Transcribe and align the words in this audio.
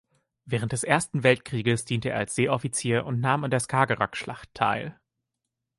Während 0.45 0.71
des 0.71 0.83
Ersten 0.83 1.21
Weltkrieges 1.21 1.85
diente 1.85 2.09
er 2.09 2.17
als 2.17 2.33
Seeoffizier 2.33 3.05
und 3.05 3.19
nahm 3.19 3.43
an 3.43 3.51
der 3.51 3.59
Skagerrakschlacht 3.59 4.51
teil. 4.55 4.99